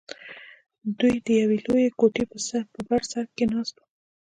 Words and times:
دوى 0.97 1.13
د 1.25 1.27
يوې 1.41 1.57
لويې 1.65 1.89
کوټې 1.99 2.23
په 2.77 2.79
بر 2.87 3.01
سر 3.11 3.23
کښې 3.35 3.45
ناست 3.53 3.75
وو. 3.77 3.85